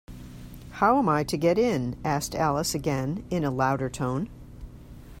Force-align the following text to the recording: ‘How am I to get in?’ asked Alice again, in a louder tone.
‘How 0.79 0.97
am 0.97 1.07
I 1.09 1.23
to 1.25 1.37
get 1.37 1.59
in?’ 1.59 1.95
asked 2.03 2.33
Alice 2.33 2.73
again, 2.73 3.23
in 3.29 3.43
a 3.43 3.51
louder 3.51 3.87
tone. 3.87 4.29